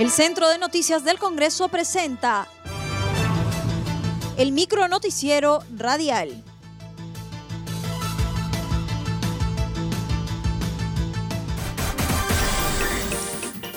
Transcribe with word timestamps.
El 0.00 0.10
Centro 0.10 0.48
de 0.48 0.56
Noticias 0.56 1.04
del 1.04 1.18
Congreso 1.18 1.68
presenta 1.68 2.48
el 4.38 4.50
micro 4.50 4.88
noticiero 4.88 5.62
radial. 5.76 6.42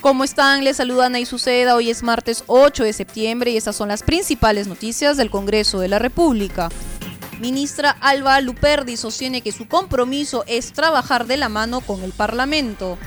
¿Cómo 0.00 0.22
están? 0.22 0.62
Les 0.62 0.76
saluda 0.76 1.08
Nay 1.08 1.26
Suceda. 1.26 1.74
Hoy 1.74 1.90
es 1.90 2.04
martes 2.04 2.44
8 2.46 2.84
de 2.84 2.92
septiembre 2.92 3.50
y 3.50 3.56
estas 3.56 3.74
son 3.74 3.88
las 3.88 4.04
principales 4.04 4.68
noticias 4.68 5.16
del 5.16 5.30
Congreso 5.30 5.80
de 5.80 5.88
la 5.88 5.98
República. 5.98 6.68
Ministra 7.40 7.90
Alba 7.90 8.40
Luperdi 8.40 8.96
sostiene 8.96 9.40
que 9.40 9.50
su 9.50 9.66
compromiso 9.66 10.44
es 10.46 10.72
trabajar 10.72 11.26
de 11.26 11.38
la 11.38 11.48
mano 11.48 11.80
con 11.80 12.04
el 12.04 12.12
Parlamento. 12.12 12.98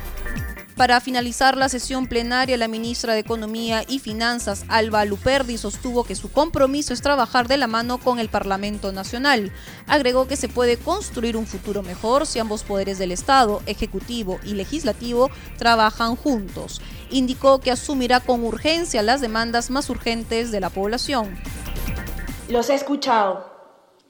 Para 0.78 1.02
finalizar 1.02 1.58
la 1.58 1.70
sesión 1.70 2.06
plenaria, 2.06 2.56
la 2.56 2.68
ministra 2.68 3.16
de 3.16 3.22
Economía 3.22 3.84
y 3.88 3.98
Finanzas, 3.98 4.64
Alba 4.68 5.06
Luperdi, 5.06 5.58
sostuvo 5.58 6.04
que 6.04 6.14
su 6.14 6.32
compromiso 6.32 6.94
es 6.94 7.02
trabajar 7.02 7.48
de 7.48 7.58
la 7.58 7.66
mano 7.66 7.98
con 7.98 8.20
el 8.20 8.30
Parlamento 8.30 8.92
Nacional. 8.92 9.52
Agregó 9.88 10.28
que 10.28 10.36
se 10.36 10.50
puede 10.50 10.78
construir 10.78 11.36
un 11.36 11.48
futuro 11.48 11.82
mejor 11.82 12.28
si 12.28 12.38
ambos 12.38 12.62
poderes 12.62 13.00
del 13.00 13.12
Estado, 13.12 13.64
Ejecutivo 13.66 14.40
y 14.44 14.54
Legislativo, 14.54 15.32
trabajan 15.58 16.16
juntos. 16.16 16.80
Indicó 17.10 17.60
que 17.60 17.72
asumirá 17.72 18.20
con 18.20 18.44
urgencia 18.44 19.02
las 19.02 19.20
demandas 19.20 19.72
más 19.72 19.90
urgentes 19.90 20.52
de 20.52 20.60
la 20.60 20.70
población. 20.70 21.40
Los 22.50 22.70
he 22.70 22.76
escuchado. 22.76 23.52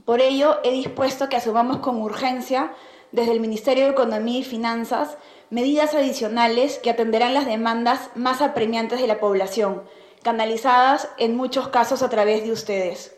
Por 0.03 0.19
ello, 0.19 0.57
he 0.65 0.73
dispuesto 0.73 1.29
que 1.29 1.37
asumamos 1.37 1.77
con 1.77 2.01
urgencia 2.01 2.73
desde 3.13 3.31
el 3.31 3.39
Ministerio 3.39 3.85
de 3.85 3.91
Economía 3.91 4.39
y 4.39 4.43
Finanzas 4.43 5.17
medidas 5.49 5.93
adicionales 5.93 6.79
que 6.79 6.89
atenderán 6.89 7.33
las 7.33 7.45
demandas 7.45 8.09
más 8.15 8.41
apremiantes 8.41 8.99
de 8.99 9.07
la 9.07 9.19
población, 9.19 9.83
canalizadas 10.23 11.09
en 11.17 11.37
muchos 11.37 11.69
casos 11.69 12.01
a 12.01 12.09
través 12.09 12.43
de 12.43 12.51
ustedes. 12.51 13.15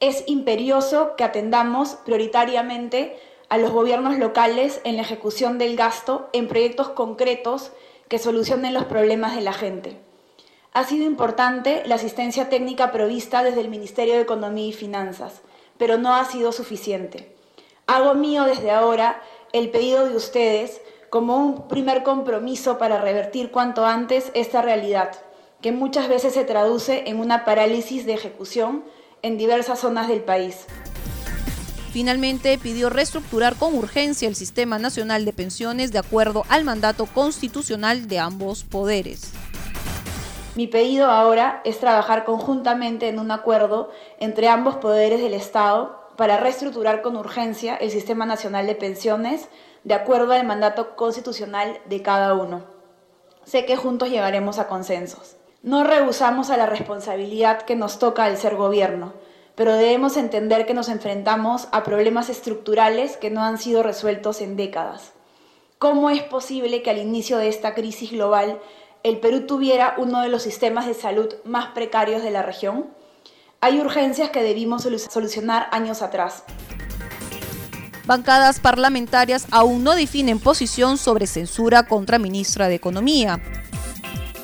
Es 0.00 0.22
imperioso 0.26 1.16
que 1.16 1.24
atendamos 1.24 1.96
prioritariamente 2.04 3.18
a 3.48 3.58
los 3.58 3.72
gobiernos 3.72 4.18
locales 4.18 4.80
en 4.84 4.96
la 4.96 5.02
ejecución 5.02 5.58
del 5.58 5.76
gasto 5.76 6.28
en 6.32 6.48
proyectos 6.48 6.90
concretos 6.90 7.72
que 8.08 8.18
solucionen 8.18 8.74
los 8.74 8.84
problemas 8.84 9.34
de 9.34 9.40
la 9.40 9.52
gente. 9.52 9.98
Ha 10.72 10.84
sido 10.84 11.06
importante 11.06 11.82
la 11.86 11.96
asistencia 11.96 12.48
técnica 12.48 12.92
provista 12.92 13.42
desde 13.42 13.62
el 13.62 13.68
Ministerio 13.68 14.14
de 14.14 14.20
Economía 14.20 14.68
y 14.68 14.72
Finanzas, 14.72 15.40
pero 15.76 15.98
no 15.98 16.14
ha 16.14 16.24
sido 16.24 16.52
suficiente. 16.52 17.34
Hago 17.86 18.14
mío 18.14 18.44
desde 18.44 18.70
ahora 18.70 19.22
el 19.52 19.70
pedido 19.70 20.06
de 20.06 20.14
ustedes 20.14 20.80
como 21.10 21.36
un 21.36 21.68
primer 21.68 22.02
compromiso 22.02 22.78
para 22.78 23.00
revertir 23.00 23.50
cuanto 23.50 23.86
antes 23.86 24.30
esta 24.34 24.62
realidad, 24.62 25.10
que 25.60 25.72
muchas 25.72 26.08
veces 26.08 26.34
se 26.34 26.44
traduce 26.44 27.04
en 27.08 27.20
una 27.20 27.44
parálisis 27.44 28.06
de 28.06 28.14
ejecución 28.14 28.84
en 29.22 29.38
diversas 29.38 29.80
zonas 29.80 30.08
del 30.08 30.20
país. 30.20 30.66
Finalmente, 31.92 32.58
pidió 32.58 32.90
reestructurar 32.90 33.56
con 33.56 33.74
urgencia 33.74 34.28
el 34.28 34.36
Sistema 34.36 34.78
Nacional 34.78 35.24
de 35.24 35.32
Pensiones 35.32 35.90
de 35.90 35.98
acuerdo 35.98 36.44
al 36.48 36.64
mandato 36.64 37.06
constitucional 37.06 38.08
de 38.08 38.18
ambos 38.18 38.62
poderes. 38.62 39.32
Mi 40.54 40.66
pedido 40.66 41.10
ahora 41.10 41.62
es 41.64 41.78
trabajar 41.78 42.24
conjuntamente 42.24 43.08
en 43.08 43.18
un 43.18 43.30
acuerdo 43.30 43.90
entre 44.18 44.48
ambos 44.48 44.76
poderes 44.76 45.20
del 45.22 45.34
Estado 45.34 46.07
para 46.18 46.36
reestructurar 46.36 47.00
con 47.00 47.16
urgencia 47.16 47.76
el 47.76 47.92
Sistema 47.92 48.26
Nacional 48.26 48.66
de 48.66 48.74
Pensiones 48.74 49.48
de 49.84 49.94
acuerdo 49.94 50.32
al 50.32 50.44
mandato 50.44 50.96
constitucional 50.96 51.78
de 51.84 52.02
cada 52.02 52.34
uno. 52.34 52.64
Sé 53.44 53.64
que 53.66 53.76
juntos 53.76 54.10
llegaremos 54.10 54.58
a 54.58 54.66
consensos. 54.66 55.36
No 55.62 55.84
rehusamos 55.84 56.50
a 56.50 56.56
la 56.56 56.66
responsabilidad 56.66 57.62
que 57.62 57.76
nos 57.76 58.00
toca 58.00 58.24
al 58.24 58.36
ser 58.36 58.56
gobierno, 58.56 59.12
pero 59.54 59.74
debemos 59.74 60.16
entender 60.16 60.66
que 60.66 60.74
nos 60.74 60.88
enfrentamos 60.88 61.68
a 61.70 61.84
problemas 61.84 62.30
estructurales 62.30 63.16
que 63.16 63.30
no 63.30 63.44
han 63.44 63.56
sido 63.56 63.84
resueltos 63.84 64.40
en 64.40 64.56
décadas. 64.56 65.12
¿Cómo 65.78 66.10
es 66.10 66.24
posible 66.24 66.82
que 66.82 66.90
al 66.90 66.98
inicio 66.98 67.38
de 67.38 67.46
esta 67.46 67.74
crisis 67.74 68.10
global 68.10 68.58
el 69.04 69.20
Perú 69.20 69.46
tuviera 69.46 69.94
uno 69.98 70.20
de 70.22 70.30
los 70.30 70.42
sistemas 70.42 70.88
de 70.88 70.94
salud 70.94 71.32
más 71.44 71.68
precarios 71.68 72.24
de 72.24 72.32
la 72.32 72.42
región? 72.42 72.97
Hay 73.60 73.80
urgencias 73.80 74.30
que 74.30 74.40
debimos 74.40 74.86
solucionar 75.10 75.66
años 75.72 76.00
atrás. 76.00 76.44
Bancadas 78.06 78.60
parlamentarias 78.60 79.46
aún 79.50 79.82
no 79.82 79.96
definen 79.96 80.38
posición 80.38 80.96
sobre 80.96 81.26
censura 81.26 81.82
contra 81.82 82.20
ministra 82.20 82.68
de 82.68 82.76
Economía 82.76 83.40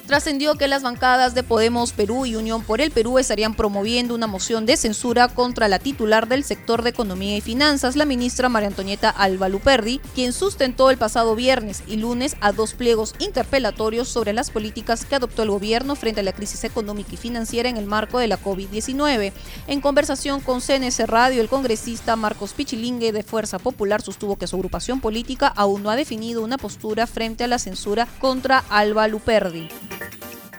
trascendió 0.06 0.54
que 0.56 0.68
las 0.68 0.82
bancadas 0.82 1.34
de 1.34 1.42
Podemos 1.42 1.92
Perú 1.92 2.26
y 2.26 2.36
Unión 2.36 2.62
por 2.62 2.80
el 2.80 2.90
Perú 2.90 3.18
estarían 3.18 3.54
promoviendo 3.54 4.14
una 4.14 4.26
moción 4.26 4.66
de 4.66 4.76
censura 4.76 5.28
contra 5.28 5.68
la 5.68 5.78
titular 5.78 6.28
del 6.28 6.44
sector 6.44 6.82
de 6.82 6.90
Economía 6.90 7.36
y 7.36 7.40
Finanzas, 7.40 7.96
la 7.96 8.04
ministra 8.04 8.48
María 8.48 8.68
Antonieta 8.68 9.10
Alba 9.10 9.48
Luperdi, 9.48 10.00
quien 10.14 10.32
sustentó 10.32 10.90
el 10.90 10.98
pasado 10.98 11.34
viernes 11.34 11.82
y 11.86 11.96
lunes 11.96 12.36
a 12.40 12.52
dos 12.52 12.74
pliegos 12.74 13.14
interpelatorios 13.18 14.08
sobre 14.08 14.32
las 14.32 14.50
políticas 14.50 15.04
que 15.04 15.14
adoptó 15.14 15.42
el 15.42 15.50
gobierno 15.50 15.96
frente 15.96 16.20
a 16.20 16.24
la 16.24 16.32
crisis 16.32 16.64
económica 16.64 17.10
y 17.12 17.16
financiera 17.16 17.68
en 17.68 17.76
el 17.76 17.86
marco 17.86 18.18
de 18.18 18.28
la 18.28 18.40
COVID-19. 18.40 19.32
En 19.66 19.80
conversación 19.80 20.40
con 20.40 20.60
CNS 20.60 21.06
Radio, 21.06 21.40
el 21.40 21.48
congresista 21.48 22.16
Marcos 22.16 22.52
Pichilingue 22.52 23.12
de 23.12 23.22
Fuerza 23.22 23.58
Popular 23.58 24.02
sostuvo 24.02 24.36
que 24.36 24.46
su 24.46 24.56
agrupación 24.56 25.00
política 25.00 25.48
aún 25.48 25.82
no 25.82 25.90
ha 25.90 25.96
definido 25.96 26.42
una 26.42 26.58
postura 26.58 27.06
frente 27.06 27.44
a 27.44 27.48
la 27.48 27.58
censura 27.58 28.06
contra 28.20 28.64
Alba 28.68 29.08
Luperdi. 29.08 29.68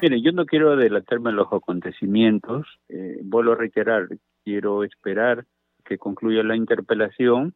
Mire, 0.05 0.21
yo 0.21 0.31
no 0.33 0.45
quiero 0.45 0.73
adelantarme 0.73 1.31
a 1.31 1.33
los 1.33 1.47
acontecimientos, 1.51 2.67
eh, 2.89 3.17
vuelvo 3.23 3.53
a 3.53 3.55
reiterar, 3.55 4.07
quiero 4.43 4.83
esperar 4.83 5.47
que 5.83 5.97
concluya 5.97 6.43
la 6.43 6.55
interpelación, 6.55 7.55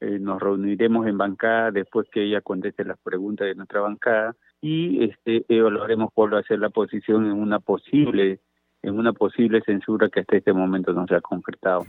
eh, 0.00 0.18
nos 0.18 0.42
reuniremos 0.42 1.06
en 1.06 1.16
bancada 1.16 1.70
después 1.70 2.08
que 2.10 2.24
ella 2.24 2.40
conteste 2.40 2.84
las 2.84 2.98
preguntas 2.98 3.46
de 3.46 3.54
nuestra 3.54 3.80
bancada 3.80 4.34
y 4.60 5.04
este 5.04 5.44
evaluaremos 5.48 6.10
cuál 6.12 6.34
va 6.34 6.40
a 6.40 6.42
ser 6.42 6.58
la 6.58 6.70
posición 6.70 7.26
en 7.26 7.40
una 7.40 7.60
posible 7.60 8.40
en 8.82 8.98
una 8.98 9.12
posible 9.12 9.60
censura 9.60 10.08
que 10.08 10.18
hasta 10.18 10.36
este 10.36 10.52
momento 10.52 10.92
no 10.92 11.06
se 11.06 11.14
ha 11.14 11.20
concretado. 11.20 11.84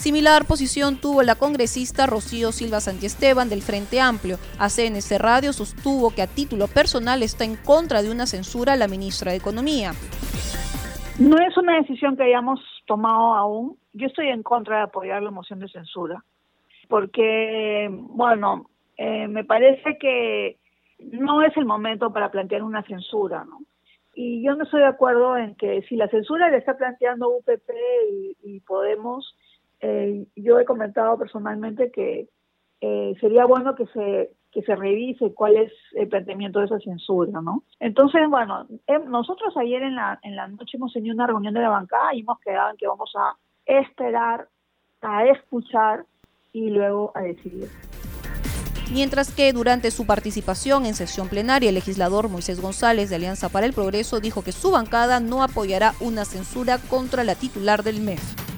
Similar 0.00 0.46
posición 0.46 0.96
tuvo 0.98 1.22
la 1.22 1.34
congresista 1.34 2.06
Rocío 2.06 2.52
Silva 2.52 2.80
Santiesteban 2.80 3.50
del 3.50 3.60
Frente 3.60 4.00
Amplio. 4.00 4.38
ACNC 4.58 5.20
Radio 5.20 5.52
sostuvo 5.52 6.08
que 6.08 6.22
a 6.22 6.26
título 6.26 6.68
personal 6.68 7.22
está 7.22 7.44
en 7.44 7.56
contra 7.56 8.00
de 8.00 8.10
una 8.10 8.24
censura 8.24 8.72
a 8.72 8.76
la 8.76 8.88
ministra 8.88 9.32
de 9.32 9.36
Economía. 9.36 9.92
No 11.18 11.36
es 11.36 11.54
una 11.58 11.76
decisión 11.76 12.16
que 12.16 12.22
hayamos 12.22 12.60
tomado 12.86 13.34
aún. 13.34 13.76
Yo 13.92 14.06
estoy 14.06 14.28
en 14.28 14.42
contra 14.42 14.78
de 14.78 14.82
apoyar 14.84 15.22
la 15.22 15.30
moción 15.30 15.58
de 15.58 15.68
censura, 15.68 16.24
porque, 16.88 17.90
bueno, 17.90 18.70
eh, 18.96 19.28
me 19.28 19.44
parece 19.44 19.98
que 19.98 20.56
no 21.12 21.42
es 21.42 21.54
el 21.58 21.66
momento 21.66 22.10
para 22.10 22.30
plantear 22.30 22.62
una 22.62 22.82
censura, 22.84 23.44
¿no? 23.44 23.58
Y 24.14 24.42
yo 24.42 24.54
no 24.54 24.64
estoy 24.64 24.80
de 24.80 24.86
acuerdo 24.86 25.36
en 25.36 25.56
que 25.56 25.82
si 25.90 25.96
la 25.96 26.08
censura 26.08 26.48
le 26.48 26.56
está 26.56 26.78
planteando 26.78 27.28
UPP 27.28 27.68
y 28.44 28.60
Podemos, 28.60 29.34
eh, 29.80 30.26
yo 30.36 30.58
he 30.58 30.64
comentado 30.64 31.18
personalmente 31.18 31.90
que 31.90 32.28
eh, 32.80 33.14
sería 33.20 33.44
bueno 33.44 33.74
que 33.74 33.86
se 33.86 34.30
que 34.52 34.62
se 34.62 34.74
revise 34.74 35.32
cuál 35.32 35.56
es 35.56 35.72
el 35.92 36.08
planteamiento 36.08 36.58
de 36.58 36.66
esa 36.66 36.80
censura, 36.80 37.40
¿no? 37.40 37.62
Entonces, 37.78 38.22
bueno, 38.28 38.66
eh, 38.88 38.98
nosotros 39.06 39.56
ayer 39.56 39.82
en 39.82 39.94
la 39.94 40.18
en 40.22 40.34
la 40.34 40.48
noche 40.48 40.76
hemos 40.76 40.92
tenido 40.92 41.14
una 41.14 41.26
reunión 41.26 41.54
de 41.54 41.60
la 41.60 41.68
bancada 41.68 42.14
y 42.14 42.20
hemos 42.20 42.40
quedado 42.40 42.70
en 42.70 42.76
que 42.76 42.88
vamos 42.88 43.12
a 43.16 43.36
esperar, 43.64 44.48
a 45.02 45.24
escuchar 45.26 46.04
y 46.52 46.70
luego 46.70 47.12
a 47.14 47.22
decidir. 47.22 47.68
Mientras 48.92 49.32
que 49.32 49.52
durante 49.52 49.92
su 49.92 50.04
participación 50.04 50.84
en 50.84 50.94
sesión 50.94 51.28
plenaria, 51.28 51.68
el 51.68 51.76
legislador 51.76 52.28
Moisés 52.28 52.60
González 52.60 53.08
de 53.08 53.16
Alianza 53.16 53.48
para 53.48 53.66
el 53.66 53.72
Progreso 53.72 54.18
dijo 54.18 54.42
que 54.42 54.50
su 54.50 54.72
bancada 54.72 55.20
no 55.20 55.44
apoyará 55.44 55.92
una 56.00 56.24
censura 56.24 56.78
contra 56.90 57.22
la 57.22 57.36
titular 57.36 57.84
del 57.84 58.00
MEF. 58.00 58.49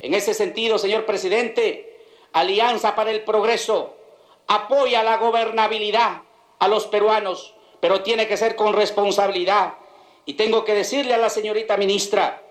En 0.00 0.14
ese 0.14 0.34
sentido, 0.34 0.78
señor 0.78 1.06
presidente, 1.06 1.98
Alianza 2.32 2.94
para 2.94 3.10
el 3.10 3.24
Progreso 3.24 3.96
apoya 4.46 5.02
la 5.02 5.16
gobernabilidad 5.16 6.22
a 6.58 6.68
los 6.68 6.86
peruanos, 6.86 7.54
pero 7.80 8.02
tiene 8.02 8.26
que 8.28 8.36
ser 8.36 8.56
con 8.56 8.74
responsabilidad. 8.74 9.74
Y 10.24 10.34
tengo 10.34 10.64
que 10.64 10.74
decirle 10.74 11.14
a 11.14 11.18
la 11.18 11.30
señorita 11.30 11.76
ministra 11.76 12.42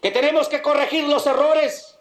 que 0.00 0.10
tenemos 0.10 0.48
que 0.48 0.62
corregir 0.62 1.04
los 1.04 1.26
errores. 1.26 1.98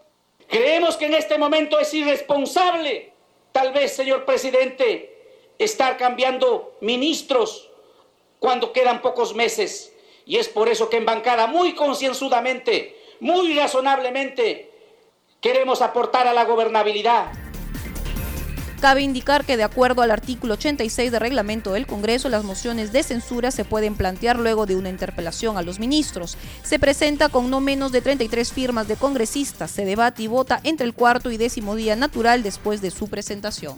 Creemos 0.47 0.97
que 0.97 1.05
en 1.05 1.13
este 1.13 1.37
momento 1.37 1.79
es 1.79 1.93
irresponsable, 1.93 3.13
tal 3.51 3.71
vez, 3.73 3.95
señor 3.95 4.25
presidente, 4.25 5.13
estar 5.57 5.97
cambiando 5.97 6.75
ministros 6.81 7.69
cuando 8.39 8.73
quedan 8.73 9.01
pocos 9.01 9.33
meses. 9.33 9.93
Y 10.25 10.37
es 10.37 10.49
por 10.49 10.69
eso 10.69 10.89
que 10.89 10.97
en 10.97 11.05
bancada 11.05 11.47
muy 11.47 11.75
concienzudamente 11.75 13.02
muy 13.23 13.53
razonablemente 13.53 14.69
queremos 15.39 15.81
aportar 15.81 16.27
a 16.27 16.33
la 16.33 16.43
gobernabilidad. 16.43 17.31
Cabe 18.81 19.01
indicar 19.01 19.45
que 19.45 19.55
de 19.55 19.63
acuerdo 19.63 20.01
al 20.01 20.11
artículo 20.11 20.55
86 20.55 21.09
del 21.09 21.21
reglamento 21.21 21.71
del 21.71 21.87
Congreso, 21.87 22.27
las 22.27 22.43
mociones 22.43 22.91
de 22.91 23.01
censura 23.01 23.49
se 23.51 23.63
pueden 23.63 23.95
plantear 23.95 24.37
luego 24.37 24.65
de 24.65 24.75
una 24.75 24.89
interpelación 24.89 25.57
a 25.57 25.61
los 25.61 25.79
ministros. 25.79 26.37
Se 26.63 26.79
presenta 26.79 27.29
con 27.29 27.49
no 27.49 27.61
menos 27.61 27.93
de 27.93 28.01
33 28.01 28.51
firmas 28.51 28.89
de 28.89 28.97
congresistas, 28.97 29.71
se 29.71 29.85
debate 29.85 30.23
y 30.23 30.27
vota 30.27 30.59
entre 30.65 30.85
el 30.85 30.93
cuarto 30.93 31.31
y 31.31 31.37
décimo 31.37 31.75
día 31.75 31.95
natural 31.95 32.43
después 32.43 32.81
de 32.81 32.91
su 32.91 33.07
presentación. 33.07 33.77